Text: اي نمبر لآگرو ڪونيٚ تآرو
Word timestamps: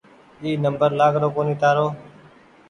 اي 0.41 0.49
نمبر 0.65 0.89
لآگرو 0.99 1.29
ڪونيٚ 1.35 1.59
تآرو 1.61 1.87